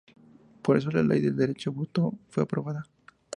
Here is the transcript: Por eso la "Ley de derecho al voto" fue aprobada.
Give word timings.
Por 0.63 0.77
eso 0.77 0.89
la 0.89 1.03
"Ley 1.03 1.21
de 1.21 1.29
derecho 1.29 1.69
al 1.69 1.75
voto" 1.75 2.17
fue 2.29 2.41
aprobada. 2.41 2.87